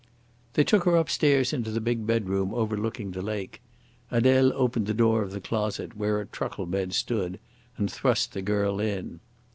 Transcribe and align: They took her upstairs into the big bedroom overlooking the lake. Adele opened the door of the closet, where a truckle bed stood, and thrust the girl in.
They 0.53 0.63
took 0.63 0.85
her 0.85 0.95
upstairs 0.95 1.53
into 1.53 1.69
the 1.69 1.79
big 1.79 2.07
bedroom 2.07 2.55
overlooking 2.55 3.11
the 3.11 3.21
lake. 3.21 3.61
Adele 4.09 4.51
opened 4.55 4.87
the 4.87 4.95
door 4.95 5.21
of 5.21 5.29
the 5.29 5.39
closet, 5.39 5.95
where 5.95 6.19
a 6.19 6.25
truckle 6.25 6.65
bed 6.65 6.93
stood, 6.95 7.39
and 7.77 7.91
thrust 7.91 8.33
the 8.33 8.41
girl 8.41 8.79
in. 8.79 9.19